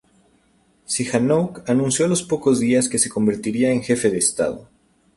[0.87, 4.67] Sihanouk anunció a los pocos días que se convertiría en Jefe de Estado.